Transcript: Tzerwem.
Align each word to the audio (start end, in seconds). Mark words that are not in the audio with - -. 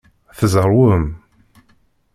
Tzerwem. 0.37 1.05